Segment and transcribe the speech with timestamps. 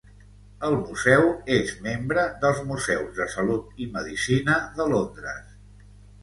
[0.67, 5.55] El museu és membre dels Museus de Salut i Medicina de Londres.